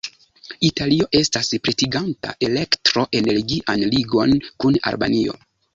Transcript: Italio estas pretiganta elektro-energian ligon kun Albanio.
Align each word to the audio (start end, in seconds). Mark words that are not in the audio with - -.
Italio 0.69 1.07
estas 1.19 1.51
pretiganta 1.67 2.33
elektro-energian 2.49 3.87
ligon 3.95 4.39
kun 4.65 4.85
Albanio. 4.93 5.43